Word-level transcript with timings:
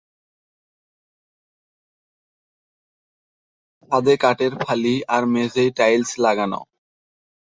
ছাদে 3.91 4.15
কাঠের 4.23 4.53
ফালি 4.61 4.95
আর 5.07 5.23
মেঝেয় 5.33 5.71
টাইলস 5.77 6.11
লাগানো। 6.25 6.59